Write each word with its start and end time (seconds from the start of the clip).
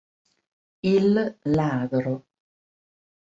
Il 0.95 1.13
ladro 1.57 2.15